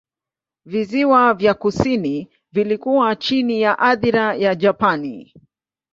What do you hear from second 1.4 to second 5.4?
kusini vilikuwa chini ya athira ya Japani.